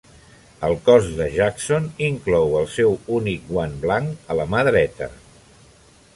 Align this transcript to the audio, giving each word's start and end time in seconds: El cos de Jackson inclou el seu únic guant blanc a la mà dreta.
El 0.69 0.71
cos 0.87 1.09
de 1.19 1.27
Jackson 1.35 1.85
inclou 2.07 2.57
el 2.63 2.65
seu 2.77 2.97
únic 3.19 3.47
guant 3.53 3.77
blanc 3.85 4.35
a 4.37 4.43
la 4.43 4.49
mà 4.57 4.65
dreta. 4.71 5.13